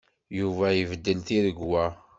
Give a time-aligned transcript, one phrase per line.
[0.39, 1.83] Yuba ibeddel tiregwa.